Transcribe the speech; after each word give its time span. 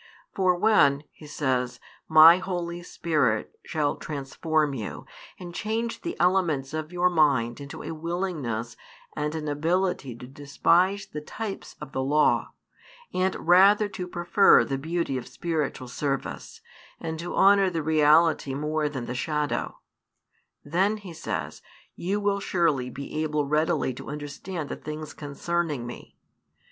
For 0.33 0.55
when, 0.55 1.03
He 1.11 1.27
says, 1.27 1.79
My 2.07 2.39
Holy 2.39 2.81
Spirit 2.81 3.53
shall 3.63 3.97
transform 3.97 4.73
you 4.73 5.05
and 5.39 5.53
change 5.53 6.01
the 6.01 6.17
elements 6.19 6.73
of 6.73 6.91
your 6.91 7.07
mind 7.07 7.61
into 7.61 7.83
a 7.83 7.91
willingness 7.91 8.75
and 9.15 9.35
an 9.35 9.47
ability 9.47 10.15
to 10.15 10.25
despise 10.25 11.05
the 11.05 11.21
types 11.21 11.75
of 11.79 11.91
the 11.91 12.01
Law, 12.01 12.49
and 13.13 13.35
rather 13.47 13.87
to 13.89 14.07
|449 14.07 14.11
prefer 14.11 14.65
the 14.65 14.79
beauty 14.79 15.19
of 15.19 15.27
spiritual 15.27 15.87
service, 15.87 16.61
and 16.99 17.19
to 17.19 17.35
honour 17.35 17.69
the 17.69 17.83
reality 17.83 18.55
more 18.55 18.89
than 18.89 19.05
the 19.05 19.13
shadow; 19.13 19.81
then, 20.65 20.97
He 20.97 21.13
says, 21.13 21.61
you 21.95 22.19
will 22.19 22.39
surely 22.39 22.89
be 22.89 23.21
able 23.21 23.45
readily 23.45 23.93
to 23.93 24.09
understand 24.09 24.67
the 24.67 24.75
things 24.75 25.13
concerning 25.13 25.85
Me. 25.85 26.17